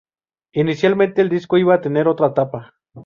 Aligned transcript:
Inicialmente 0.53 1.21
el 1.21 1.29
disco 1.29 1.59
iba 1.59 1.75
a 1.75 1.81
tener 1.81 2.07
otra 2.07 2.33
tapa. 2.33 2.73